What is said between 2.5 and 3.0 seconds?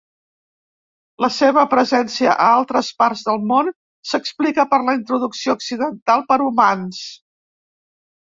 altres